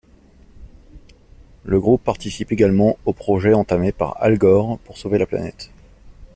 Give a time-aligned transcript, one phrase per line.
[1.63, 5.69] Le groupe participe également au projet entamé par Al-Gore pour sauver la planète.